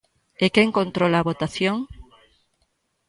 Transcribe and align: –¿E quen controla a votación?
–¿E 0.41 0.45
quen 0.55 0.69
controla 0.77 1.17
a 1.19 1.27
votación? 1.29 1.77